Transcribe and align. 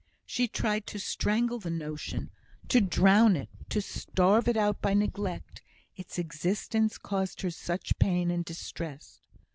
She 0.25 0.47
tried 0.47 0.87
to 0.87 0.97
strangle 0.97 1.59
the 1.59 1.69
notion, 1.69 2.31
to 2.69 2.81
drown 2.81 3.35
it, 3.35 3.49
to 3.69 3.83
starve 3.83 4.47
it 4.47 4.57
out 4.57 4.81
by 4.81 4.95
neglect 4.95 5.61
its 5.95 6.17
existence 6.17 6.97
caused 6.97 7.41
her 7.41 7.51
such 7.51 7.99
pain 7.99 8.31
and 8.31 8.43
distress. 8.43 9.21